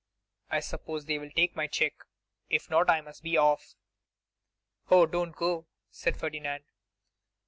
[0.49, 2.03] I suppose they will take my cheque.
[2.49, 3.75] If not, I must be off.'
[4.89, 6.63] 'Oh, do not go,' said Ferdinand.